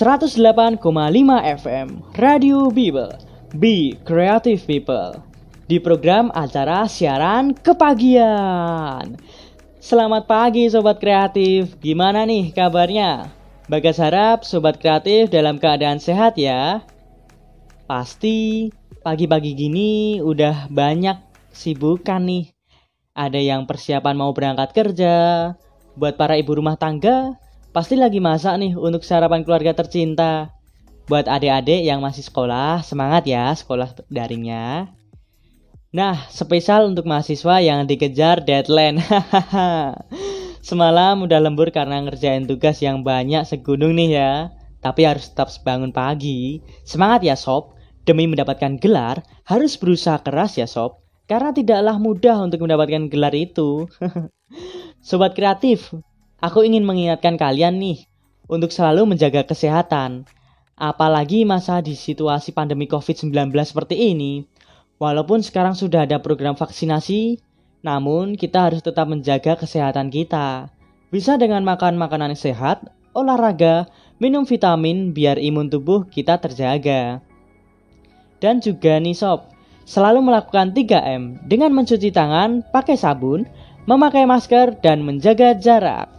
108,5 0.00 0.80
FM 1.60 2.00
Radio 2.16 2.72
Bible 2.72 3.20
Be 3.60 4.00
Creative 4.08 4.56
People 4.64 5.20
di 5.68 5.76
program 5.76 6.32
acara 6.32 6.88
siaran 6.88 7.52
kepagian. 7.52 9.20
Selamat 9.76 10.24
pagi 10.24 10.72
sobat 10.72 11.04
kreatif. 11.04 11.76
Gimana 11.84 12.24
nih 12.24 12.48
kabarnya? 12.48 13.28
Bagas 13.68 14.00
harap 14.00 14.48
sobat 14.48 14.80
kreatif 14.80 15.28
dalam 15.28 15.60
keadaan 15.60 16.00
sehat 16.00 16.40
ya. 16.40 16.80
Pasti 17.84 18.72
pagi-pagi 19.04 19.52
gini 19.52 20.24
udah 20.24 20.72
banyak 20.72 21.20
sibukan 21.52 22.24
nih. 22.24 22.48
Ada 23.12 23.36
yang 23.36 23.68
persiapan 23.68 24.16
mau 24.16 24.32
berangkat 24.32 24.72
kerja. 24.72 25.16
Buat 25.92 26.16
para 26.16 26.40
ibu 26.40 26.56
rumah 26.56 26.80
tangga, 26.80 27.36
pasti 27.70 27.94
lagi 27.94 28.18
masak 28.18 28.58
nih 28.58 28.74
untuk 28.74 29.06
sarapan 29.06 29.46
keluarga 29.46 29.74
tercinta. 29.74 30.50
Buat 31.10 31.26
adik-adik 31.26 31.82
yang 31.82 31.98
masih 31.98 32.22
sekolah, 32.22 32.86
semangat 32.86 33.26
ya 33.26 33.50
sekolah 33.50 33.90
daringnya. 34.06 34.94
Nah, 35.90 36.30
spesial 36.30 36.86
untuk 36.86 37.02
mahasiswa 37.02 37.58
yang 37.58 37.82
dikejar 37.82 38.46
deadline. 38.46 39.02
Semalam 40.68 41.26
udah 41.26 41.40
lembur 41.42 41.74
karena 41.74 41.98
ngerjain 42.06 42.46
tugas 42.46 42.78
yang 42.78 43.02
banyak 43.02 43.42
segunung 43.42 43.98
nih 43.98 44.10
ya. 44.14 44.32
Tapi 44.78 45.02
harus 45.02 45.26
tetap 45.34 45.50
bangun 45.66 45.90
pagi. 45.90 46.62
Semangat 46.86 47.26
ya 47.26 47.34
sob. 47.34 47.74
Demi 48.06 48.24
mendapatkan 48.30 48.80
gelar, 48.80 49.22
harus 49.44 49.76
berusaha 49.76 50.22
keras 50.22 50.56
ya 50.56 50.70
sob. 50.70 51.02
Karena 51.26 51.50
tidaklah 51.50 51.98
mudah 51.98 52.38
untuk 52.42 52.62
mendapatkan 52.62 53.10
gelar 53.10 53.34
itu. 53.34 53.90
Sobat 55.08 55.34
kreatif, 55.34 55.90
aku 56.40 56.66
ingin 56.66 56.82
mengingatkan 56.82 57.36
kalian 57.36 57.78
nih 57.78 58.04
untuk 58.50 58.72
selalu 58.74 59.14
menjaga 59.14 59.46
kesehatan. 59.46 60.26
Apalagi 60.80 61.44
masa 61.44 61.84
di 61.84 61.92
situasi 61.92 62.56
pandemi 62.56 62.88
COVID-19 62.88 63.52
seperti 63.68 64.16
ini, 64.16 64.48
Walaupun 65.00 65.40
sekarang 65.40 65.72
sudah 65.72 66.04
ada 66.04 66.20
program 66.20 66.52
vaksinasi, 66.52 67.40
namun 67.80 68.36
kita 68.36 68.68
harus 68.68 68.84
tetap 68.84 69.08
menjaga 69.08 69.56
kesehatan 69.56 70.12
kita. 70.12 70.68
Bisa 71.08 71.40
dengan 71.40 71.64
makan 71.64 71.96
makanan 71.96 72.36
sehat, 72.36 72.84
olahraga, 73.16 73.88
minum 74.20 74.44
vitamin 74.44 75.16
biar 75.16 75.40
imun 75.40 75.72
tubuh 75.72 76.04
kita 76.04 76.36
terjaga. 76.36 77.24
Dan 78.44 78.60
juga 78.60 79.00
nih 79.00 79.16
sob, 79.16 79.48
selalu 79.88 80.20
melakukan 80.20 80.76
3M 80.76 81.48
dengan 81.48 81.72
mencuci 81.72 82.12
tangan, 82.12 82.60
pakai 82.68 83.00
sabun, 83.00 83.48
memakai 83.88 84.28
masker, 84.28 84.84
dan 84.84 85.00
menjaga 85.00 85.56
jarak. 85.56 86.12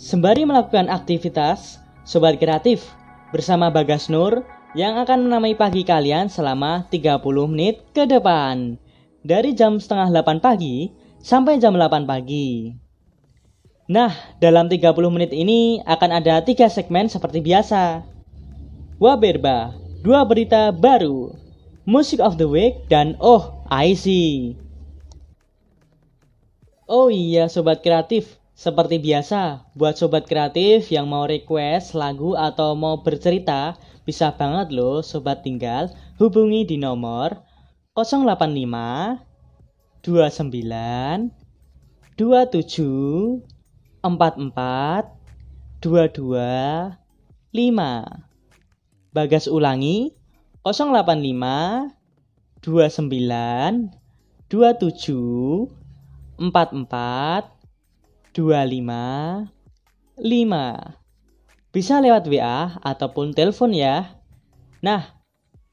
Sembari 0.00 0.48
melakukan 0.48 0.88
aktivitas, 0.88 1.76
Sobat 2.08 2.40
Kreatif 2.40 2.88
bersama 3.36 3.68
Bagas 3.68 4.08
Nur 4.08 4.48
yang 4.72 4.96
akan 4.96 5.28
menamai 5.28 5.52
pagi 5.52 5.84
kalian 5.84 6.32
selama 6.32 6.88
30 6.88 7.20
menit 7.44 7.84
ke 7.92 8.08
depan. 8.08 8.80
Dari 9.20 9.52
jam 9.52 9.76
setengah 9.76 10.08
8 10.24 10.40
pagi 10.40 10.88
sampai 11.20 11.60
jam 11.60 11.76
8 11.76 12.08
pagi. 12.08 12.72
Nah, 13.92 14.08
dalam 14.40 14.72
30 14.72 14.88
menit 15.12 15.36
ini 15.36 15.84
akan 15.84 16.16
ada 16.16 16.40
tiga 16.48 16.72
segmen 16.72 17.12
seperti 17.12 17.44
biasa. 17.44 18.00
Waberba, 18.96 19.76
dua 20.00 20.24
berita 20.24 20.72
baru, 20.72 21.36
Music 21.84 22.24
of 22.24 22.40
the 22.40 22.48
Week, 22.48 22.88
dan 22.88 23.20
Oh, 23.20 23.68
I 23.68 23.92
See. 23.92 24.56
Oh 26.88 27.12
iya 27.12 27.52
Sobat 27.52 27.84
Kreatif, 27.84 28.39
seperti 28.60 29.00
biasa, 29.00 29.72
buat 29.72 29.96
Sobat 29.96 30.28
Kreatif 30.28 30.92
yang 30.92 31.08
mau 31.08 31.24
request 31.24 31.96
lagu 31.96 32.36
atau 32.36 32.76
mau 32.76 33.00
bercerita, 33.00 33.80
bisa 34.04 34.36
banget 34.36 34.68
loh 34.76 35.00
sobat 35.00 35.40
tinggal. 35.40 35.88
Hubungi 36.20 36.68
di 36.68 36.76
nomor 36.76 37.40
085 37.96 39.24
29 40.04 41.32
27 42.20 43.40
44 44.04 45.08
22 45.80 47.00
5 47.56 49.16
Bagas 49.16 49.48
ulangi 49.48 50.12
085 50.60 51.96
29 52.60 53.88
27 54.52 55.72
44 56.36 57.59
25 58.30 59.50
5 60.22 60.22
bisa 61.74 61.98
lewat 61.98 62.30
WA 62.30 62.78
ataupun 62.78 63.34
telepon 63.34 63.74
ya. 63.74 64.22
Nah, 64.82 65.18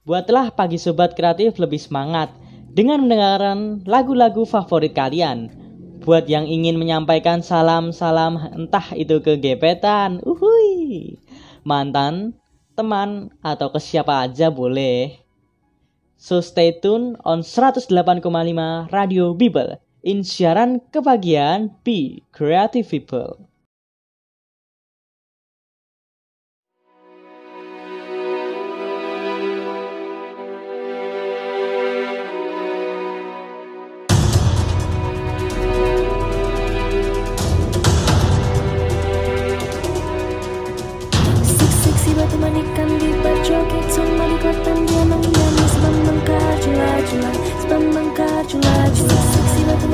buatlah 0.05 0.49
pagi 0.57 0.81
sobat 0.81 1.13
kreatif 1.13 1.61
lebih 1.61 1.77
semangat 1.77 2.33
dengan 2.73 3.05
mendengarkan 3.05 3.85
lagu-lagu 3.85 4.41
favorit 4.45 4.97
kalian. 4.97 5.53
Buat 6.01 6.25
yang 6.25 6.49
ingin 6.49 6.81
menyampaikan 6.81 7.45
salam-salam 7.45 8.41
entah 8.53 8.89
itu 8.97 9.21
ke 9.21 9.37
gebetan, 9.37 10.17
uhui, 10.25 11.13
mantan, 11.61 12.33
teman, 12.73 13.33
atau 13.45 13.69
ke 13.69 13.77
siapa 13.77 14.25
aja 14.25 14.49
boleh. 14.49 15.13
So 16.17 16.41
stay 16.41 16.73
tune 16.73 17.21
on 17.21 17.45
108,5 17.45 17.85
Radio 18.89 19.37
Bible 19.37 19.86
in 20.07 20.23
siaran 20.23 20.79
kebagian 20.95 21.75
Be 21.83 22.23
Creative 22.31 22.87
People. 22.87 23.46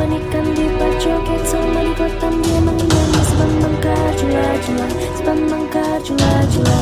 manikan 0.03 0.43
di 0.51 0.67
pacoket 0.75 1.41
sama 1.47 1.79
di 1.79 1.93
kotam 1.95 2.33
dia 2.43 2.59
mengingat 2.59 3.23
sebab 3.23 3.51
mengkar 3.63 4.11
jula-jula 4.19 4.87
sebab 5.15 5.37
mengkar 5.47 5.95
jula-jula 6.03 6.79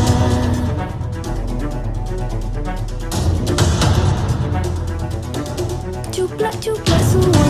cuplak 6.10 6.56
cuplak 6.58 7.02
suara 7.14 7.41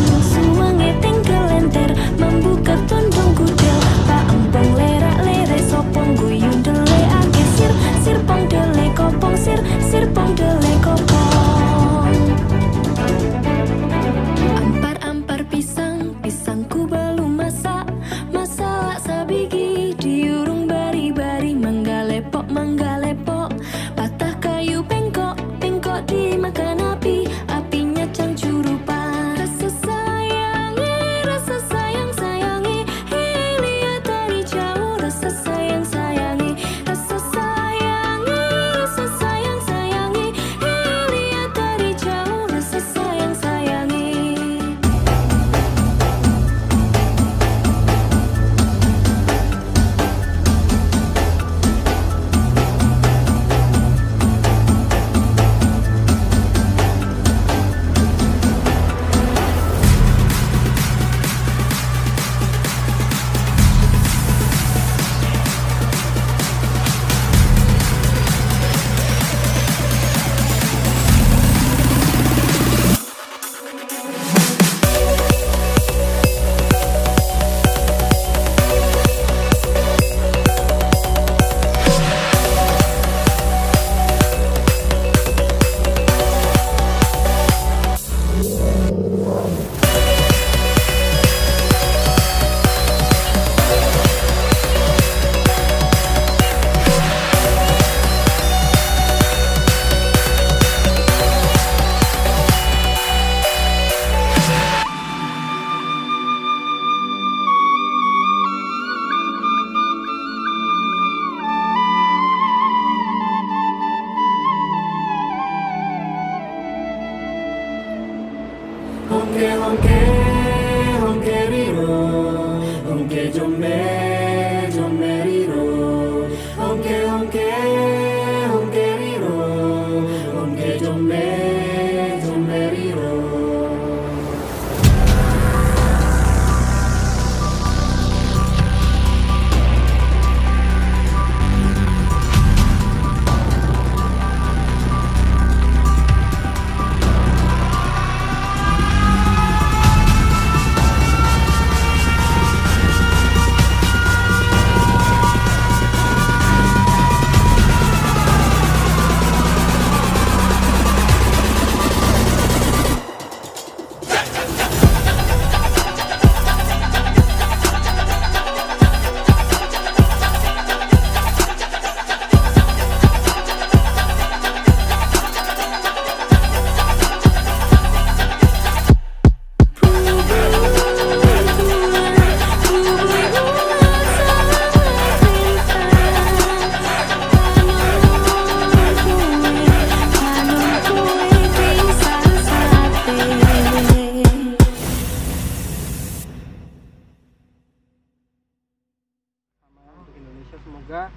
Semoga 200.62 201.10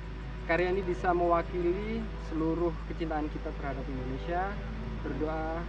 karya 0.48 0.72
ini 0.72 0.80
bisa 0.84 1.12
mewakili 1.12 2.00
seluruh 2.32 2.72
kecintaan 2.88 3.28
kita 3.28 3.52
terhadap 3.60 3.84
Indonesia. 3.84 4.52
Berdoa 5.04 5.60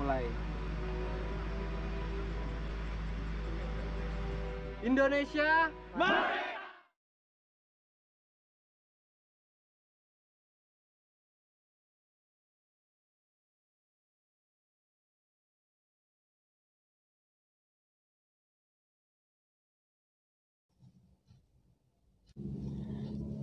mulai. 0.00 0.24
Indonesia, 4.80 5.68
mari! 5.98 6.47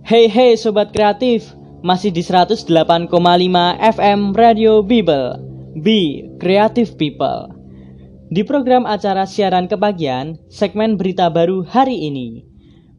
Hey 0.06 0.30
hey 0.30 0.54
sobat 0.54 0.94
kreatif, 0.94 1.50
masih 1.82 2.14
di 2.14 2.22
108,5 2.22 3.10
FM 3.82 4.38
Radio 4.38 4.78
Bible. 4.78 5.34
Be 5.82 6.30
Creative 6.38 6.94
People. 6.94 7.50
Di 8.30 8.46
program 8.46 8.86
acara 8.86 9.26
siaran 9.26 9.66
kebagian, 9.66 10.38
segmen 10.46 10.94
berita 10.94 11.26
baru 11.26 11.66
hari 11.66 12.06
ini. 12.06 12.46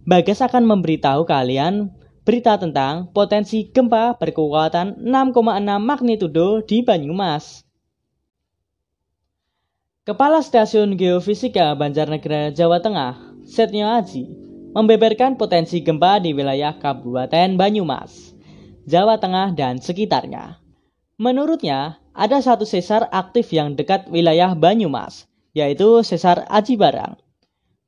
Bagas 0.04 0.44
akan 0.44 0.68
memberitahu 0.68 1.24
kalian 1.24 1.96
berita 2.28 2.60
tentang 2.60 3.08
potensi 3.16 3.72
gempa 3.72 4.20
berkekuatan 4.20 5.00
6,6 5.00 5.64
magnitudo 5.80 6.60
di 6.60 6.84
Banyumas. 6.84 7.64
Kepala 10.04 10.44
Stasiun 10.44 11.00
Geofisika 11.00 11.72
Banjarnegara 11.72 12.52
Jawa 12.52 12.84
Tengah, 12.84 13.16
Setnyo 13.48 13.96
Aji, 13.96 14.47
membeberkan 14.76 15.40
potensi 15.40 15.80
gempa 15.80 16.20
di 16.20 16.36
wilayah 16.36 16.76
Kabupaten 16.76 17.56
Banyumas, 17.56 18.34
Jawa 18.88 19.20
Tengah, 19.22 19.56
dan 19.56 19.80
sekitarnya. 19.80 20.60
Menurutnya, 21.20 22.00
ada 22.18 22.42
satu 22.42 22.66
sesar 22.66 23.08
aktif 23.14 23.54
yang 23.54 23.78
dekat 23.78 24.10
wilayah 24.10 24.58
Banyumas, 24.58 25.30
yaitu 25.54 26.02
sesar 26.02 26.48
Aji 26.50 26.76
Barang. 26.76 27.18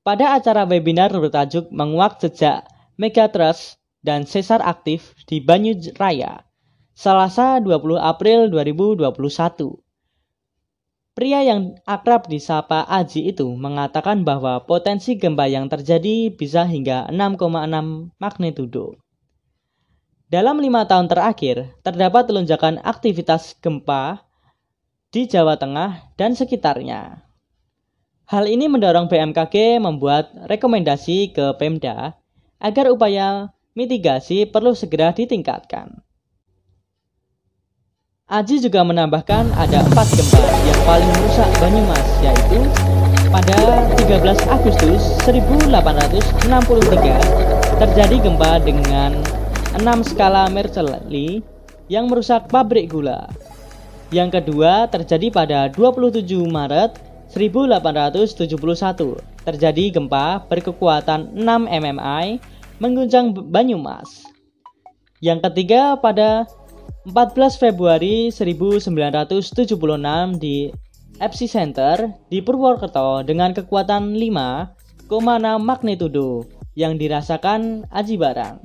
Pada 0.06 0.38
acara 0.38 0.64
webinar 0.64 1.12
bertajuk 1.12 1.70
Menguak 1.70 2.18
Jejak 2.24 2.66
Megatrust 3.00 3.80
dan 4.04 4.28
Sesar 4.28 4.64
Aktif 4.64 5.16
di 5.28 5.44
Banyu 5.44 5.76
Raya, 5.96 6.44
Selasa 6.96 7.64
20 7.64 8.00
April 8.00 8.52
2021. 8.52 9.89
Pria 11.20 11.44
yang 11.44 11.76
akrab 11.84 12.32
disapa 12.32 12.88
Aji 12.88 13.36
itu 13.36 13.52
mengatakan 13.52 14.24
bahwa 14.24 14.64
potensi 14.64 15.20
gempa 15.20 15.52
yang 15.52 15.68
terjadi 15.68 16.32
bisa 16.32 16.64
hingga 16.64 17.12
6,6 17.12 18.16
magnitudo. 18.16 18.96
Dalam 20.32 20.64
lima 20.64 20.88
tahun 20.88 21.12
terakhir, 21.12 21.76
terdapat 21.84 22.32
lonjakan 22.32 22.80
aktivitas 22.80 23.52
gempa 23.60 24.24
di 25.12 25.28
Jawa 25.28 25.60
Tengah 25.60 26.16
dan 26.16 26.40
sekitarnya. 26.40 27.28
Hal 28.24 28.48
ini 28.48 28.72
mendorong 28.72 29.12
BMKG 29.12 29.84
membuat 29.84 30.32
rekomendasi 30.48 31.36
ke 31.36 31.52
Pemda 31.60 32.16
agar 32.64 32.96
upaya 32.96 33.52
mitigasi 33.76 34.48
perlu 34.48 34.72
segera 34.72 35.12
ditingkatkan. 35.12 36.00
Aji 38.30 38.62
juga 38.62 38.86
menambahkan 38.86 39.58
ada 39.58 39.82
empat 39.90 40.06
gempa 40.14 40.38
yang 40.62 40.80
paling 40.86 41.10
merusak 41.18 41.50
Banyumas 41.58 42.08
yaitu 42.22 42.62
pada 43.34 43.90
13 43.98 44.54
Agustus 44.54 45.02
1863 45.26 46.38
terjadi 47.82 48.16
gempa 48.22 48.62
dengan 48.62 49.18
6 49.82 50.14
skala 50.14 50.46
Mercalli 50.46 51.42
yang 51.90 52.06
merusak 52.06 52.46
pabrik 52.54 52.94
gula. 52.94 53.26
Yang 54.14 54.38
kedua 54.38 54.86
terjadi 54.94 55.34
pada 55.34 55.66
27 55.74 56.22
Maret 56.54 57.02
1871 57.34 58.46
terjadi 59.42 59.84
gempa 59.90 60.46
berkekuatan 60.46 61.34
6 61.34 61.66
mmi 61.66 62.38
mengguncang 62.78 63.34
Banyumas. 63.50 64.22
Yang 65.18 65.50
ketiga 65.50 65.98
pada 65.98 66.46
14 67.08 67.56
Februari 67.56 68.28
1976 68.28 69.72
di 70.36 70.68
epicenter 71.24 72.12
di 72.28 72.44
Purwokerto 72.44 73.24
dengan 73.24 73.56
kekuatan 73.56 74.20
5,6 74.20 75.08
magnitudo 75.64 76.44
yang 76.76 77.00
dirasakan 77.00 77.88
Aji 77.88 78.20
Barang. 78.20 78.60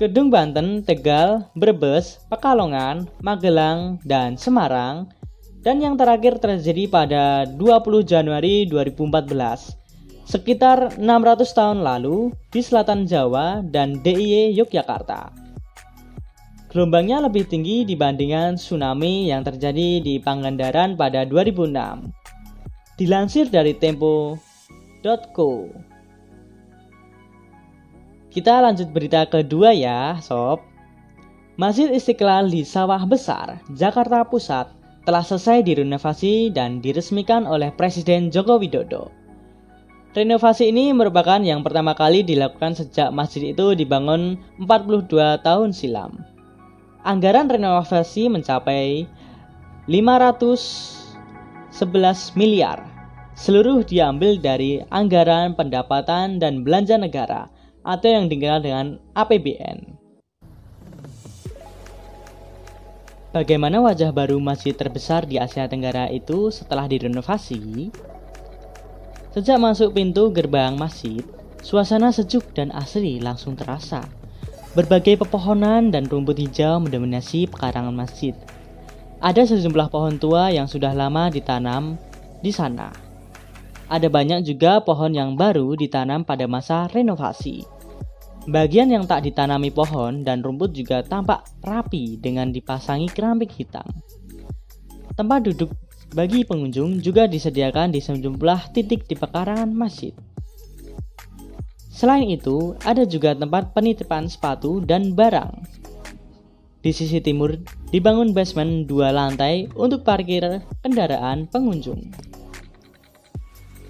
Gedung 0.00 0.32
Banten, 0.32 0.80
Tegal, 0.88 1.52
Brebes, 1.52 2.16
Pekalongan, 2.32 3.12
Magelang, 3.20 4.00
dan 4.08 4.40
Semarang 4.40 5.12
dan 5.60 5.84
yang 5.84 6.00
terakhir 6.00 6.40
terjadi 6.40 6.88
pada 6.88 7.44
20 7.44 8.08
Januari 8.08 8.64
2014 8.64 9.76
sekitar 10.24 10.96
600 10.96 11.44
tahun 11.52 11.84
lalu 11.84 12.32
di 12.48 12.60
selatan 12.64 13.04
Jawa 13.04 13.64
dan 13.64 14.00
DIY 14.00 14.56
Yogyakarta. 14.56 15.47
Gelombangnya 16.68 17.24
lebih 17.24 17.48
tinggi 17.48 17.88
dibandingkan 17.88 18.60
tsunami 18.60 19.32
yang 19.32 19.40
terjadi 19.40 20.04
di 20.04 20.20
Pangandaran 20.20 21.00
pada 21.00 21.24
2006. 21.24 22.12
Dilansir 23.00 23.48
dari 23.48 23.72
tempo.co. 23.72 25.50
Kita 28.28 28.60
lanjut 28.60 28.92
berita 28.92 29.24
kedua 29.24 29.72
ya, 29.72 30.20
sob. 30.20 30.60
Masjid 31.56 31.88
Istiqlal 31.88 32.52
di 32.52 32.68
Sawah 32.68 33.00
Besar, 33.08 33.64
Jakarta 33.72 34.20
Pusat 34.28 34.68
telah 35.08 35.24
selesai 35.24 35.64
direnovasi 35.64 36.52
dan 36.52 36.84
diresmikan 36.84 37.48
oleh 37.48 37.72
Presiden 37.72 38.28
Joko 38.28 38.60
Widodo. 38.60 39.08
Renovasi 40.12 40.68
ini 40.68 40.92
merupakan 40.92 41.40
yang 41.40 41.64
pertama 41.64 41.96
kali 41.96 42.20
dilakukan 42.20 42.76
sejak 42.76 43.08
masjid 43.08 43.56
itu 43.56 43.72
dibangun 43.72 44.36
42 44.60 45.08
tahun 45.40 45.72
silam 45.72 46.37
anggaran 47.08 47.48
renovasi 47.48 48.28
mencapai 48.28 49.08
511 49.88 52.36
miliar. 52.36 52.84
Seluruh 53.32 53.80
diambil 53.80 54.36
dari 54.36 54.84
anggaran 54.92 55.56
pendapatan 55.56 56.36
dan 56.36 56.68
belanja 56.68 57.00
negara 57.00 57.48
atau 57.80 58.08
yang 58.12 58.28
dikenal 58.28 58.60
dengan 58.60 59.00
APBN. 59.16 59.96
Bagaimana 63.32 63.80
wajah 63.80 64.12
baru 64.12 64.36
masjid 64.42 64.76
terbesar 64.76 65.24
di 65.24 65.40
Asia 65.40 65.64
Tenggara 65.64 66.12
itu 66.12 66.52
setelah 66.52 66.84
direnovasi? 66.90 67.88
Sejak 69.32 69.56
masuk 69.62 69.94
pintu 69.94 70.34
gerbang 70.34 70.74
masjid, 70.74 71.22
suasana 71.62 72.10
sejuk 72.10 72.50
dan 72.52 72.74
asri 72.74 73.22
langsung 73.22 73.54
terasa. 73.54 74.17
Berbagai 74.78 75.18
pepohonan 75.18 75.90
dan 75.90 76.06
rumput 76.06 76.38
hijau 76.38 76.78
mendominasi 76.78 77.50
pekarangan 77.50 77.90
masjid. 77.90 78.30
Ada 79.18 79.50
sejumlah 79.50 79.90
pohon 79.90 80.22
tua 80.22 80.54
yang 80.54 80.70
sudah 80.70 80.94
lama 80.94 81.26
ditanam 81.34 81.98
di 82.38 82.54
sana. 82.54 82.94
Ada 83.90 84.06
banyak 84.06 84.46
juga 84.46 84.78
pohon 84.78 85.10
yang 85.10 85.34
baru 85.34 85.74
ditanam 85.74 86.22
pada 86.22 86.46
masa 86.46 86.86
renovasi. 86.94 87.66
Bagian 88.46 88.94
yang 88.94 89.02
tak 89.02 89.26
ditanami 89.26 89.74
pohon 89.74 90.22
dan 90.22 90.46
rumput 90.46 90.70
juga 90.70 91.02
tampak 91.02 91.42
rapi 91.66 92.14
dengan 92.22 92.54
dipasangi 92.54 93.10
keramik 93.10 93.50
hitam. 93.58 93.82
Tempat 95.18 95.42
duduk 95.42 95.74
bagi 96.14 96.46
pengunjung 96.46 97.02
juga 97.02 97.26
disediakan 97.26 97.90
di 97.90 97.98
sejumlah 97.98 98.70
titik 98.70 99.10
di 99.10 99.18
pekarangan 99.18 99.74
masjid. 99.74 100.14
Selain 101.98 102.30
itu, 102.30 102.78
ada 102.86 103.02
juga 103.02 103.34
tempat 103.34 103.74
penitipan 103.74 104.30
sepatu 104.30 104.78
dan 104.78 105.18
barang. 105.18 105.50
Di 106.78 106.94
sisi 106.94 107.18
timur 107.18 107.58
dibangun 107.90 108.30
basement 108.30 108.86
dua 108.86 109.10
lantai 109.10 109.66
untuk 109.74 110.06
parkir 110.06 110.62
kendaraan 110.86 111.50
pengunjung. 111.50 112.06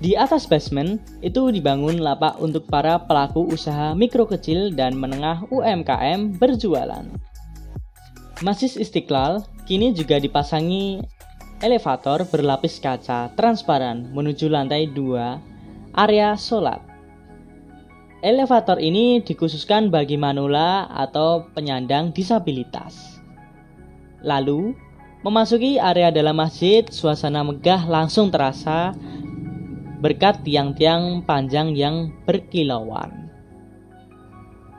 Di 0.01 0.17
atas 0.17 0.49
basement 0.49 0.97
itu 1.21 1.53
dibangun 1.53 2.01
lapak 2.01 2.41
untuk 2.41 2.65
para 2.65 2.97
pelaku 3.05 3.45
usaha 3.53 3.93
mikro 3.93 4.25
kecil 4.25 4.73
dan 4.73 4.97
menengah 4.97 5.45
UMKM 5.53 6.41
berjualan. 6.41 7.05
Masjid 8.41 8.73
Istiqlal 8.73 9.45
kini 9.69 9.93
juga 9.93 10.17
dipasangi 10.17 11.05
elevator 11.61 12.25
berlapis 12.25 12.81
kaca 12.81 13.37
transparan 13.37 14.09
menuju 14.17 14.49
lantai 14.49 14.89
2 14.97 15.93
area 15.93 16.33
sholat. 16.41 16.88
Elevator 18.19 18.83
ini 18.83 19.23
dikhususkan 19.23 19.95
bagi 19.95 20.19
manula 20.19 20.91
atau 20.91 21.47
penyandang 21.55 22.11
disabilitas. 22.11 23.23
Lalu, 24.27 24.75
memasuki 25.23 25.79
area 25.79 26.11
dalam 26.11 26.35
masjid, 26.35 26.83
suasana 26.91 27.47
megah 27.47 27.87
langsung 27.87 28.35
terasa 28.35 28.91
berkat 30.03 30.43
tiang-tiang 30.43 31.23
panjang 31.23 31.79
yang 31.79 32.11
berkilauan. 32.27 33.31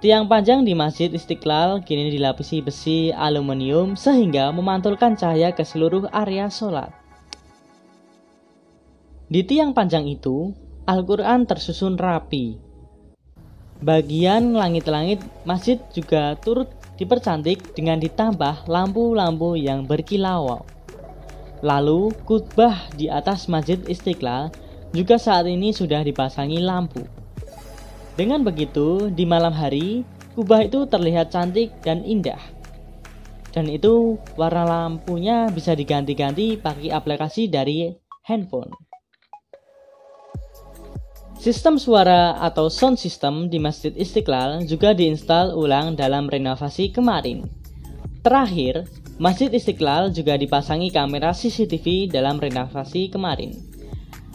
Tiang 0.03 0.31
panjang 0.31 0.63
di 0.63 0.71
Masjid 0.75 1.11
Istiqlal 1.11 1.83
kini 1.83 2.07
dilapisi 2.07 2.63
besi 2.63 3.11
aluminium 3.11 3.99
sehingga 3.99 4.47
memantulkan 4.51 5.19
cahaya 5.19 5.51
ke 5.55 5.63
seluruh 5.63 6.07
area 6.11 6.47
sholat. 6.47 6.91
Di 9.27 9.43
tiang 9.43 9.75
panjang 9.75 10.07
itu, 10.07 10.55
Al-Quran 10.87 11.43
tersusun 11.43 11.99
rapi. 11.99 12.68
Bagian 13.79 14.51
langit-langit 14.51 15.23
masjid 15.47 15.79
juga 15.95 16.35
turut 16.43 16.67
dipercantik 16.99 17.71
dengan 17.71 17.95
ditambah 17.95 18.67
lampu-lampu 18.67 19.55
yang 19.55 19.87
berkilau. 19.87 20.59
Lalu, 21.63 22.11
khutbah 22.27 22.91
di 22.99 23.07
atas 23.07 23.47
Masjid 23.47 23.79
Istiqlal 23.87 24.51
juga 24.91 25.15
saat 25.15 25.47
ini 25.47 25.71
sudah 25.71 26.03
dipasangi 26.03 26.59
lampu. 26.59 27.07
Dengan 28.19 28.43
begitu, 28.43 29.07
di 29.07 29.23
malam 29.23 29.55
hari, 29.55 30.03
kubah 30.35 30.67
itu 30.67 30.83
terlihat 30.83 31.31
cantik 31.31 31.71
dan 31.79 32.03
indah. 32.03 32.39
Dan 33.55 33.71
itu 33.71 34.19
warna 34.35 34.67
lampunya 34.67 35.47
bisa 35.47 35.71
diganti-ganti 35.71 36.59
pakai 36.59 36.91
aplikasi 36.91 37.47
dari 37.47 37.95
handphone. 38.27 38.88
Sistem 41.39 41.79
suara 41.79 42.35
atau 42.43 42.67
sound 42.67 42.99
system 42.99 43.47
di 43.47 43.63
Masjid 43.63 43.95
Istiqlal 43.95 44.67
juga 44.67 44.91
diinstal 44.91 45.55
ulang 45.55 45.95
dalam 45.95 46.27
renovasi 46.27 46.91
kemarin. 46.91 47.47
Terakhir, 48.19 48.83
Masjid 49.23 49.47
Istiqlal 49.47 50.11
juga 50.11 50.35
dipasangi 50.35 50.91
kamera 50.91 51.31
CCTV 51.31 52.11
dalam 52.11 52.43
renovasi 52.43 53.07
kemarin. 53.07 53.55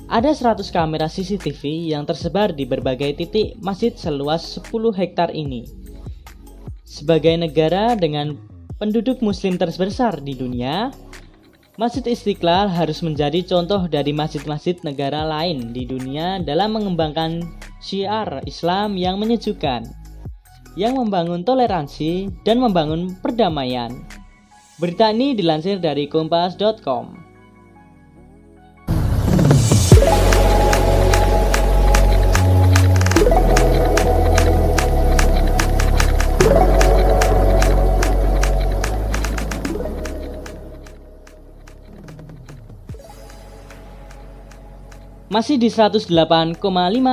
Ada 0.08 0.32
100 0.32 0.64
kamera 0.73 1.04
CCTV 1.04 1.92
yang 1.92 2.08
tersebar 2.08 2.56
di 2.56 2.64
berbagai 2.64 3.20
titik 3.20 3.61
masjid 3.61 3.92
seluas 3.92 4.56
10 4.64 4.73
hektar 4.96 5.28
ini. 5.28 5.68
Sebagai 6.88 7.37
negara 7.37 8.00
dengan 8.00 8.32
penduduk 8.80 9.20
muslim 9.20 9.61
terbesar 9.61 10.25
di 10.25 10.32
dunia, 10.32 10.88
Masjid 11.75 12.07
Istiqlal 12.07 12.71
harus 12.71 13.02
menjadi 13.02 13.43
contoh 13.43 13.90
dari 13.90 14.14
masjid-masjid 14.14 14.78
negara 14.87 15.26
lain 15.26 15.75
di 15.75 15.83
dunia 15.83 16.38
dalam 16.38 16.78
mengembangkan 16.78 17.43
syiar 17.83 18.47
Islam 18.47 18.95
yang 18.95 19.19
menyejukkan, 19.19 19.83
yang 20.78 20.95
membangun 20.95 21.43
toleransi 21.43 22.31
dan 22.47 22.62
membangun 22.62 23.19
perdamaian. 23.19 23.90
Berita 24.78 25.11
ini 25.11 25.35
dilansir 25.35 25.83
dari 25.83 26.07
kompas.com. 26.07 27.24
Masih 45.35 45.59
di 45.59 45.67
108,5 45.67 46.62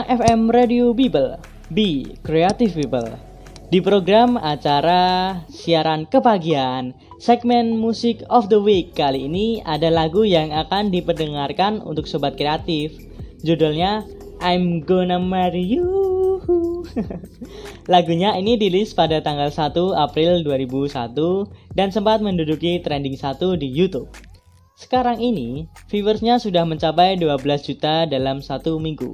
FM 0.05 0.53
Radio 0.53 0.93
Bible, 0.93 1.41
B 1.73 2.05
Creative 2.21 2.69
Bible. 2.69 3.17
Di 3.73 3.81
program 3.81 4.37
acara 4.37 5.41
siaran 5.49 6.05
kepagian, 6.05 6.93
segmen 7.17 7.81
Music 7.81 8.21
of 8.29 8.45
the 8.53 8.61
Week 8.61 8.93
kali 8.93 9.25
ini 9.25 9.65
ada 9.65 9.89
lagu 9.89 10.21
yang 10.21 10.53
akan 10.53 10.93
diperdengarkan 10.93 11.81
untuk 11.81 12.05
sobat 12.05 12.37
kreatif. 12.37 12.93
Judulnya 13.41 14.05
I'm 14.37 14.85
Gonna 14.85 15.17
Marry 15.17 15.65
You. 15.65 16.85
Lagunya 17.89 18.37
ini 18.37 18.53
dirilis 18.53 18.93
pada 18.93 19.17
tanggal 19.25 19.49
1 19.49 19.73
April 19.97 20.45
2001 20.45 21.17
dan 21.73 21.89
sempat 21.89 22.21
menduduki 22.21 22.77
trending 22.85 23.17
1 23.17 23.41
di 23.57 23.65
YouTube. 23.65 24.13
Sekarang 24.81 25.21
ini, 25.21 25.69
viewersnya 25.93 26.41
sudah 26.41 26.65
mencapai 26.65 27.13
12 27.13 27.37
juta 27.69 28.09
dalam 28.09 28.41
satu 28.41 28.81
minggu. 28.81 29.13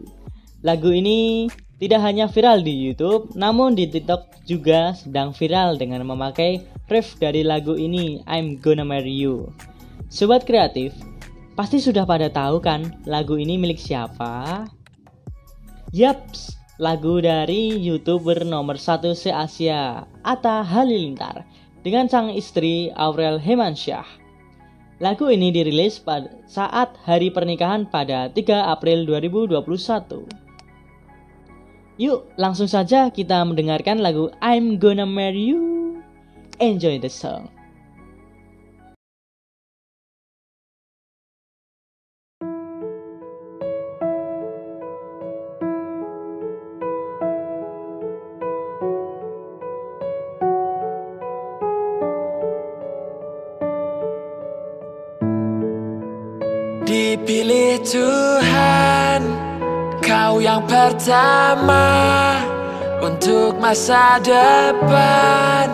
Lagu 0.63 0.95
ini 0.95 1.51
tidak 1.75 2.07
hanya 2.07 2.31
viral 2.31 2.63
di 2.63 2.71
YouTube, 2.71 3.35
namun 3.35 3.75
di 3.75 3.83
TikTok 3.83 4.47
juga 4.47 4.95
sedang 4.95 5.35
viral 5.35 5.75
dengan 5.75 6.07
memakai 6.07 6.63
riff 6.87 7.19
dari 7.19 7.43
lagu 7.43 7.75
ini, 7.75 8.23
I'm 8.31 8.55
Gonna 8.63 8.87
Marry 8.87 9.11
You. 9.11 9.51
Sobat 10.07 10.47
kreatif, 10.47 10.95
pasti 11.59 11.83
sudah 11.83 12.07
pada 12.07 12.31
tahu 12.31 12.63
kan 12.63 13.03
lagu 13.03 13.35
ini 13.35 13.59
milik 13.59 13.77
siapa? 13.77 14.63
Yaps, 15.91 16.55
lagu 16.79 17.19
dari 17.19 17.75
YouTuber 17.75 18.47
nomor 18.47 18.79
1 18.79 19.03
se-Asia, 19.11 20.07
Atta 20.23 20.63
Halilintar, 20.63 21.43
dengan 21.83 22.07
sang 22.07 22.31
istri 22.31 22.87
Aurel 22.95 23.35
Hemansyah. 23.35 24.26
Lagu 24.97 25.29
ini 25.29 25.53
dirilis 25.53 26.01
pada 26.01 26.33
saat 26.49 26.97
hari 27.05 27.29
pernikahan 27.29 27.85
pada 27.85 28.33
3 28.33 28.73
April 28.73 29.05
2021. 29.05 30.25
Yuk, 32.01 32.25
langsung 32.33 32.65
saja 32.65 33.13
kita 33.13 33.45
mendengarkan 33.45 34.01
lagu 34.01 34.33
I'm 34.41 34.81
Gonna 34.81 35.05
Marry 35.05 35.53
You. 35.53 36.01
Enjoy 36.57 36.97
the 36.97 37.13
song. 37.13 37.56
Dipilih 56.87 57.83
Tuhan 57.83 59.19
Kau 59.99 60.39
yang 60.39 60.63
pertama 60.63 61.83
Untuk 63.03 63.59
masa 63.59 64.15
depan. 64.23 65.67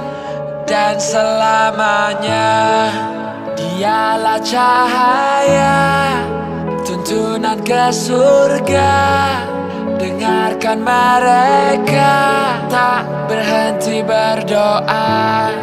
Dan 0.65 0.97
selamanya 0.97 2.49
Dialah 3.53 4.41
cahaya 4.41 5.77
Tuntunan 6.81 7.61
ke 7.61 7.93
surga. 7.93 8.97
Dengarkan 10.01 10.81
mereka 10.81 12.17
Tak 12.73 13.29
berhenti 13.29 14.01
berdoa. 14.01 15.53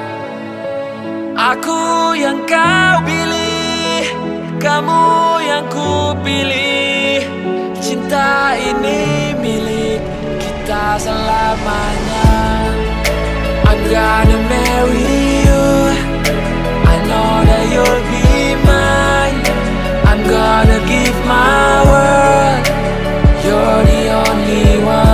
Aku 1.35 2.15
yang 2.15 2.47
kau 2.47 3.03
pilih 3.03 4.07
Kamu 4.63 5.30
pilih 6.25 7.25
Cinta 7.81 8.55
ini 8.55 9.35
milik 9.41 10.01
kita 10.39 11.01
selamanya. 11.01 12.31
I'm 13.67 13.81
gonna 13.91 14.39
marry 14.47 15.43
you 15.47 15.65
I 16.87 16.97
know 17.09 17.33
that 17.49 17.65
you'll 17.73 18.03
be 18.11 18.55
mine 18.67 19.43
I'm 20.07 20.23
gonna 20.27 20.79
give 20.87 21.19
my 21.27 21.83
world 21.91 22.63
You're 23.43 23.83
the 23.91 24.01
only 24.15 24.85
one 24.85 25.10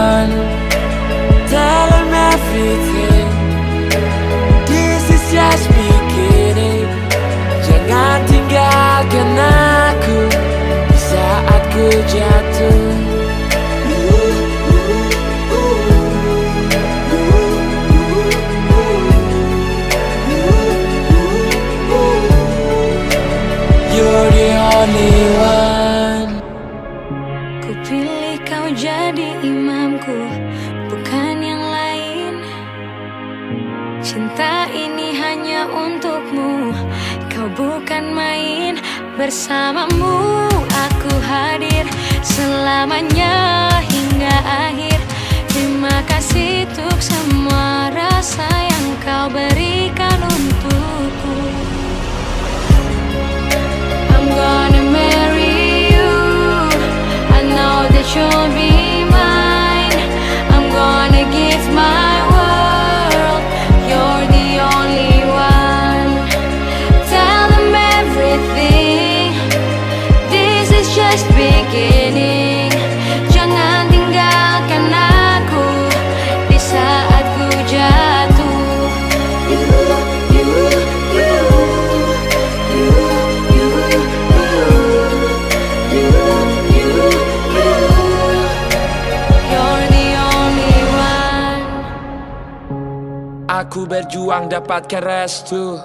Aku 93.77 93.85
berjuang 93.85 94.49
dapatkan 94.49 95.05
restu. 95.05 95.77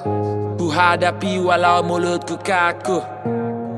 Ku 0.55 0.71
hadapi 0.71 1.43
walau 1.43 1.83
mulutku 1.83 2.39
kaku 2.39 3.03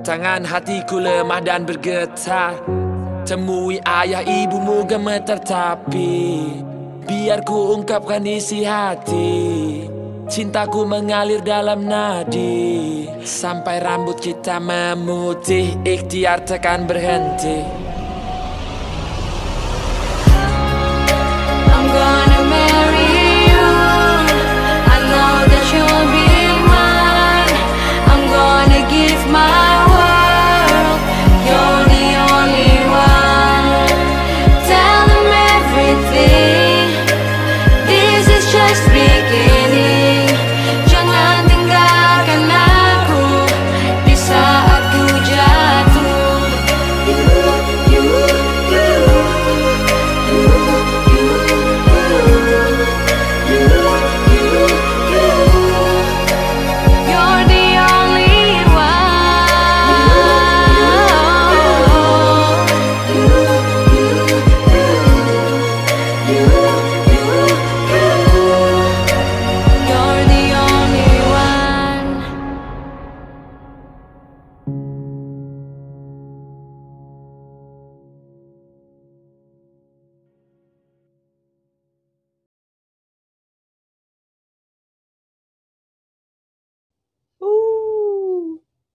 Tangan 0.05 0.45
hatiku 0.45 1.01
lemah 1.01 1.41
dan 1.41 1.65
bergetar. 1.65 2.61
Temui 3.25 3.81
ayah 3.81 4.21
ibumu 4.21 4.85
gemetar 4.85 5.41
tapi 5.41 6.45
Biar 7.09 7.41
ku 7.41 7.73
ungkapkan 7.73 8.21
isi 8.29 8.61
hati. 8.61 9.81
Cintaku 10.29 10.85
mengalir 10.85 11.41
dalam 11.41 11.89
nadi. 11.89 13.09
Sampai 13.25 13.81
rambut 13.81 14.21
kita 14.21 14.61
memutih 14.61 15.73
Ikhtiar 15.81 16.45
tekan 16.45 16.85
berhenti 16.85 17.82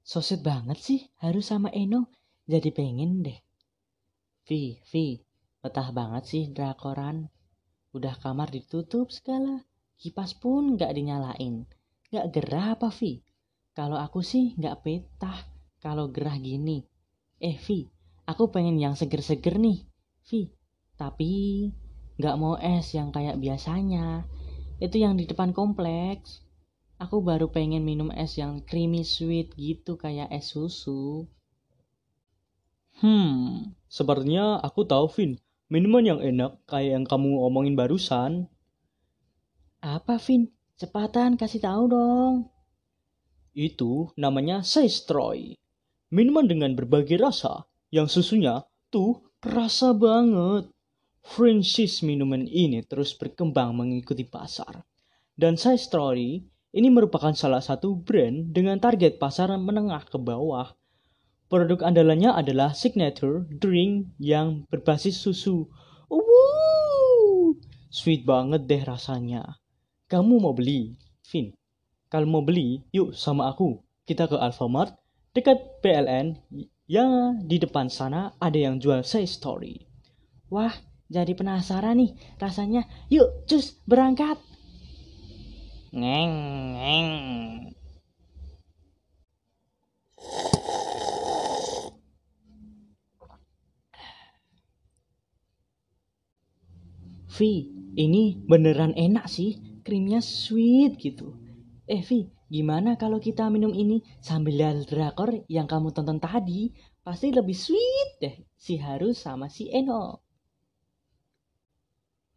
so 0.08 0.24
sweet 0.24 0.40
banget 0.40 0.80
sih 0.80 1.00
harus 1.20 1.52
sama 1.52 1.68
Eno. 1.68 2.08
Jadi 2.48 2.72
pengen 2.72 3.20
deh. 3.20 3.36
Vi, 4.48 4.80
Vi, 4.88 5.20
betah 5.60 5.92
banget 5.92 6.24
sih 6.24 6.44
drakoran. 6.48 7.28
Udah 7.92 8.16
kamar 8.16 8.48
ditutup 8.48 9.12
segala. 9.12 9.68
Kipas 10.00 10.32
pun 10.32 10.80
nggak 10.80 10.96
dinyalain. 10.96 11.68
Nggak 12.08 12.26
gerah 12.32 12.80
apa 12.80 12.88
Vi? 12.88 13.20
Kalau 13.76 14.00
aku 14.00 14.24
sih 14.24 14.56
nggak 14.56 14.80
betah 14.80 15.44
kalau 15.76 16.08
gerah 16.08 16.40
gini. 16.40 16.80
Eh 17.36 17.60
Vi, 17.60 17.84
aku 18.24 18.48
pengen 18.48 18.80
yang 18.80 18.96
seger-seger 18.96 19.60
nih. 19.60 19.84
Vi, 20.24 20.48
tapi 20.96 21.68
nggak 22.16 22.36
mau 22.40 22.56
es 22.56 22.96
yang 22.96 23.12
kayak 23.12 23.36
biasanya. 23.36 24.24
Itu 24.80 24.96
yang 24.96 25.20
di 25.20 25.28
depan 25.28 25.52
kompleks. 25.52 26.47
Aku 26.98 27.22
baru 27.22 27.46
pengen 27.46 27.86
minum 27.86 28.10
es 28.10 28.34
yang 28.34 28.58
creamy 28.66 29.06
sweet 29.06 29.54
gitu 29.54 29.94
kayak 29.94 30.34
es 30.34 30.50
susu. 30.50 31.30
Hmm, 32.98 33.70
sepertinya 33.86 34.58
aku 34.58 34.82
tahu 34.82 35.06
Vin, 35.14 35.38
minuman 35.70 36.02
yang 36.02 36.18
enak 36.18 36.58
kayak 36.66 36.98
yang 36.98 37.04
kamu 37.06 37.38
omongin 37.38 37.78
barusan. 37.78 38.50
Apa 39.78 40.18
Vin? 40.18 40.50
Cepatan 40.78 41.38
kasih 41.38 41.62
tahu 41.62 41.84
dong. 41.86 42.34
Itu 43.54 44.10
namanya 44.18 44.66
Seistroy. 44.66 45.54
Minuman 46.10 46.50
dengan 46.50 46.74
berbagai 46.74 47.18
rasa 47.18 47.66
yang 47.94 48.10
susunya 48.10 48.66
tuh 48.90 49.22
kerasa 49.38 49.94
banget. 49.94 50.66
Franchise 51.22 52.02
minuman 52.02 52.46
ini 52.46 52.82
terus 52.82 53.14
berkembang 53.14 53.74
mengikuti 53.74 54.26
pasar. 54.26 54.82
Dan 55.38 55.54
Seistroy 55.54 56.42
ini 56.78 56.94
merupakan 56.94 57.34
salah 57.34 57.58
satu 57.58 57.98
brand 57.98 58.54
dengan 58.54 58.78
target 58.78 59.18
pasar 59.18 59.50
menengah 59.58 60.06
ke 60.06 60.14
bawah. 60.14 60.78
Produk 61.50 61.82
andalannya 61.82 62.30
adalah 62.30 62.70
signature 62.70 63.42
drink 63.50 64.14
yang 64.22 64.62
berbasis 64.70 65.18
susu. 65.18 65.66
Wuh, 66.06 67.58
sweet 67.90 68.22
banget 68.22 68.70
deh 68.70 68.82
rasanya. 68.86 69.58
Kamu 70.06 70.38
mau 70.38 70.54
beli, 70.54 70.94
Vin? 71.26 71.50
Kalau 72.06 72.30
mau 72.30 72.46
beli, 72.46 72.86
yuk 72.94 73.10
sama 73.10 73.50
aku. 73.50 73.82
Kita 74.06 74.30
ke 74.30 74.38
Alfamart 74.38 74.94
dekat 75.34 75.82
PLN. 75.82 76.38
Ya, 76.86 77.34
di 77.42 77.58
depan 77.58 77.90
sana 77.90 78.38
ada 78.38 78.56
yang 78.56 78.78
jual 78.78 79.02
Say 79.02 79.26
Story. 79.26 79.82
Wah, 80.48 80.72
jadi 81.10 81.34
penasaran 81.34 81.98
nih 82.00 82.14
rasanya. 82.38 82.86
Yuk, 83.12 83.44
cus 83.50 83.76
berangkat. 83.84 84.40
Ngeng, 85.88 86.34
ngeng. 86.76 87.08
Vi, 97.38 97.70
ini 97.96 98.36
beneran 98.44 98.92
enak 98.92 99.30
sih. 99.32 99.56
Krimnya 99.80 100.20
sweet 100.20 101.00
gitu. 101.00 101.32
Eh 101.88 102.04
Vi, 102.04 102.28
gimana 102.52 103.00
kalau 103.00 103.16
kita 103.16 103.48
minum 103.48 103.72
ini 103.72 104.04
sambil 104.20 104.60
lihat 104.60 104.84
drakor 104.92 105.32
yang 105.48 105.64
kamu 105.64 105.88
tonton 105.96 106.20
tadi? 106.20 106.68
Pasti 107.00 107.32
lebih 107.32 107.56
sweet 107.56 108.10
deh 108.20 108.36
si 108.52 108.76
Haru 108.76 109.16
sama 109.16 109.48
si 109.48 109.72
Eno. 109.72 110.20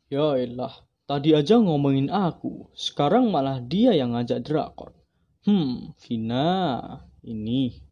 Ya 0.07 0.39
elah, 0.39 0.75
tadi 1.11 1.35
aja 1.35 1.59
ngomongin 1.59 2.07
aku. 2.07 2.71
Sekarang 2.71 3.35
malah 3.35 3.59
dia 3.59 3.91
yang 3.91 4.15
ngajak 4.15 4.47
drakor. 4.47 4.95
Hmm, 5.43 5.91
Vina, 5.99 7.03
ini. 7.27 7.83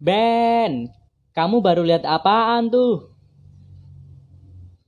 Ben, 0.00 0.88
kamu 1.36 1.60
baru 1.60 1.84
lihat 1.84 2.08
apaan 2.08 2.72
tuh? 2.72 3.12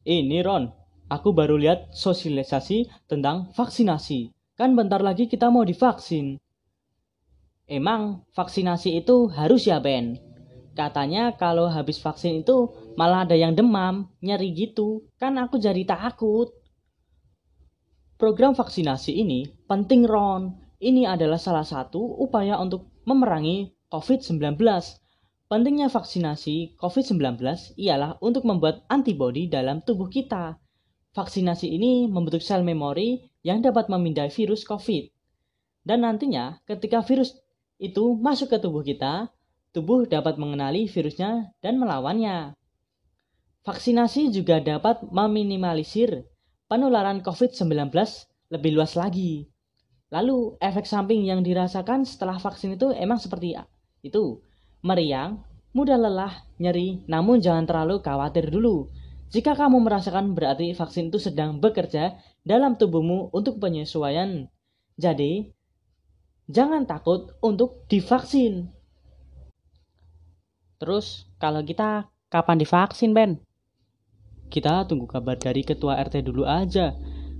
Ini 0.08 0.40
Ron, 0.40 0.72
aku 1.12 1.36
baru 1.36 1.60
lihat 1.60 1.92
sosialisasi 1.92 2.88
tentang 3.04 3.52
vaksinasi. 3.52 4.32
Kan 4.56 4.72
bentar 4.72 5.04
lagi 5.04 5.28
kita 5.28 5.52
mau 5.52 5.68
divaksin. 5.68 6.40
Emang 7.68 8.24
vaksinasi 8.32 9.04
itu 9.04 9.28
harus 9.28 9.68
ya 9.68 9.82
Ben? 9.84 10.29
Katanya 10.80 11.36
kalau 11.36 11.68
habis 11.68 12.00
vaksin 12.00 12.40
itu 12.40 12.72
malah 12.96 13.28
ada 13.28 13.36
yang 13.36 13.52
demam, 13.52 14.08
nyeri 14.24 14.56
gitu. 14.56 15.04
Kan 15.20 15.36
aku 15.36 15.60
jadi 15.60 15.84
takut. 15.84 16.48
Program 18.16 18.56
vaksinasi 18.56 19.12
ini 19.12 19.44
penting 19.68 20.08
Ron. 20.08 20.56
Ini 20.80 21.04
adalah 21.04 21.36
salah 21.36 21.68
satu 21.68 22.00
upaya 22.00 22.56
untuk 22.56 22.88
memerangi 23.04 23.76
COVID-19. 23.92 24.56
Pentingnya 25.52 25.92
vaksinasi 25.92 26.80
COVID-19 26.80 27.44
ialah 27.76 28.16
untuk 28.24 28.48
membuat 28.48 28.80
antibodi 28.88 29.52
dalam 29.52 29.84
tubuh 29.84 30.08
kita. 30.08 30.56
Vaksinasi 31.12 31.68
ini 31.68 32.08
membentuk 32.08 32.40
sel 32.40 32.64
memori 32.64 33.20
yang 33.44 33.60
dapat 33.60 33.92
memindai 33.92 34.32
virus 34.32 34.64
COVID. 34.64 35.12
Dan 35.84 36.08
nantinya 36.08 36.56
ketika 36.64 37.04
virus 37.04 37.36
itu 37.76 38.16
masuk 38.16 38.56
ke 38.56 38.56
tubuh 38.56 38.80
kita, 38.80 39.28
tubuh 39.70 40.06
dapat 40.06 40.36
mengenali 40.36 40.90
virusnya 40.90 41.54
dan 41.62 41.78
melawannya. 41.78 42.54
Vaksinasi 43.60 44.32
juga 44.32 44.58
dapat 44.58 45.04
meminimalisir 45.12 46.24
penularan 46.66 47.20
COVID-19 47.20 47.92
lebih 48.50 48.70
luas 48.74 48.96
lagi. 48.96 49.46
Lalu, 50.10 50.58
efek 50.58 50.90
samping 50.90 51.22
yang 51.22 51.46
dirasakan 51.46 52.02
setelah 52.02 52.34
vaksin 52.40 52.74
itu 52.74 52.90
emang 52.90 53.22
seperti 53.22 53.54
itu. 54.02 54.42
Meriang, 54.82 55.44
mudah 55.70 55.94
lelah, 56.00 56.34
nyeri, 56.58 57.06
namun 57.06 57.38
jangan 57.38 57.68
terlalu 57.68 58.02
khawatir 58.02 58.50
dulu. 58.50 58.90
Jika 59.30 59.54
kamu 59.54 59.78
merasakan 59.86 60.34
berarti 60.34 60.74
vaksin 60.74 61.14
itu 61.14 61.22
sedang 61.22 61.62
bekerja 61.62 62.18
dalam 62.42 62.74
tubuhmu 62.74 63.30
untuk 63.30 63.62
penyesuaian. 63.62 64.50
Jadi, 64.98 65.46
jangan 66.50 66.82
takut 66.90 67.38
untuk 67.38 67.86
divaksin. 67.86 68.74
Terus, 70.80 71.28
kalau 71.36 71.60
kita 71.60 72.08
kapan 72.32 72.56
divaksin, 72.56 73.12
Ben? 73.12 73.36
Kita 74.48 74.88
tunggu 74.88 75.04
kabar 75.04 75.36
dari 75.36 75.60
ketua 75.60 76.00
RT 76.00 76.24
dulu 76.24 76.48
aja. 76.48 76.96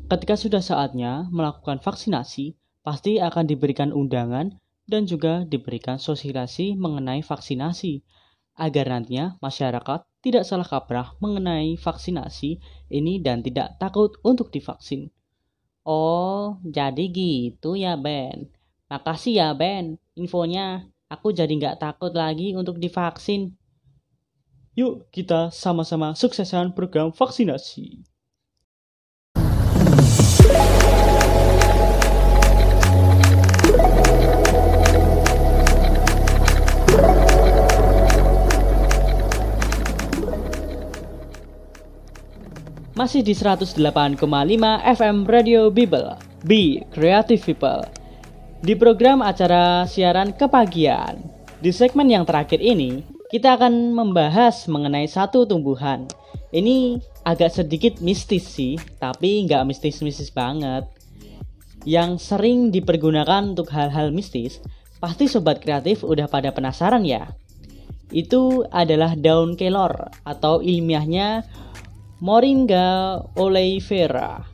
Ketika 0.07 0.37
sudah 0.37 0.61
saatnya 0.61 1.27
melakukan 1.33 1.81
vaksinasi, 1.81 2.55
pasti 2.85 3.17
akan 3.17 3.49
diberikan 3.49 3.97
undangan 3.97 4.53
dan 4.85 5.09
juga 5.09 5.49
diberikan 5.49 5.97
sosialisasi 5.97 6.77
mengenai 6.77 7.25
vaksinasi 7.25 8.05
agar 8.61 8.93
nantinya 8.93 9.41
masyarakat 9.41 10.05
tidak 10.21 10.45
salah 10.45 10.69
kaprah 10.69 11.17
mengenai 11.25 11.81
vaksinasi 11.81 12.61
ini 12.93 13.25
dan 13.25 13.41
tidak 13.41 13.81
takut 13.81 14.21
untuk 14.21 14.53
divaksin. 14.53 15.09
Oh, 15.81 16.61
jadi 16.61 17.09
gitu 17.09 17.73
ya 17.73 17.97
Ben. 17.97 18.53
Makasih 18.93 19.33
ya 19.41 19.49
Ben, 19.57 19.97
infonya. 20.13 20.85
Aku 21.11 21.35
jadi 21.35 21.51
nggak 21.51 21.83
takut 21.83 22.15
lagi 22.15 22.55
untuk 22.55 22.79
divaksin. 22.79 23.59
Yuk 24.79 25.11
kita 25.11 25.51
sama-sama 25.51 26.15
suksesan 26.15 26.71
program 26.71 27.11
vaksinasi. 27.11 28.07
Masih 42.95 43.27
di 43.27 43.35
108,5 43.35 44.15
FM 44.95 45.27
Radio 45.27 45.75
Bible, 45.75 46.15
Be 46.47 46.87
Creative 46.95 47.43
People. 47.43 48.00
Di 48.61 48.77
program 48.77 49.25
acara 49.25 49.89
siaran 49.89 50.37
kepagian, 50.37 51.17
di 51.65 51.73
segmen 51.73 52.13
yang 52.13 52.29
terakhir 52.29 52.61
ini, 52.61 53.01
kita 53.33 53.57
akan 53.57 53.97
membahas 53.97 54.69
mengenai 54.69 55.09
satu 55.09 55.49
tumbuhan. 55.49 56.05
Ini 56.53 57.01
agak 57.25 57.57
sedikit 57.57 58.05
mistis 58.05 58.45
sih, 58.45 58.77
tapi 59.01 59.49
nggak 59.49 59.65
mistis-mistis 59.65 60.29
banget. 60.29 60.85
Yang 61.89 62.21
sering 62.21 62.69
dipergunakan 62.69 63.57
untuk 63.57 63.73
hal-hal 63.73 64.13
mistis, 64.13 64.61
pasti 65.01 65.25
sobat 65.25 65.65
kreatif 65.65 66.05
udah 66.05 66.29
pada 66.29 66.53
penasaran 66.53 67.09
ya. 67.09 67.33
Itu 68.13 68.69
adalah 68.69 69.17
daun 69.17 69.57
kelor 69.57 70.13
atau 70.29 70.61
ilmiahnya 70.61 71.49
Moringa 72.21 73.25
oleifera. 73.41 74.45